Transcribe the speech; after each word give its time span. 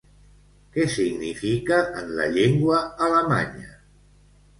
Què 0.77 0.85
significa 0.93 1.77
en 1.99 2.09
la 2.21 2.25
llengua 2.37 2.79
alemanya? 3.09 3.69